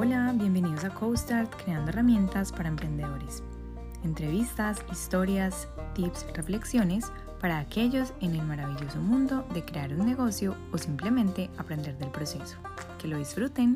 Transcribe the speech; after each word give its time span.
Hola, 0.00 0.32
bienvenidos 0.32 0.84
a 0.84 0.90
CoStart 0.90 1.52
creando 1.60 1.90
herramientas 1.90 2.52
para 2.52 2.68
emprendedores. 2.68 3.42
Entrevistas, 4.04 4.78
historias, 4.92 5.66
tips, 5.96 6.24
reflexiones 6.34 7.10
para 7.40 7.58
aquellos 7.58 8.12
en 8.20 8.36
el 8.36 8.46
maravilloso 8.46 9.00
mundo 9.00 9.44
de 9.52 9.64
crear 9.64 9.92
un 9.92 10.06
negocio 10.06 10.54
o 10.70 10.78
simplemente 10.78 11.50
aprender 11.58 11.98
del 11.98 12.12
proceso. 12.12 12.58
Que 13.00 13.08
lo 13.08 13.18
disfruten. 13.18 13.74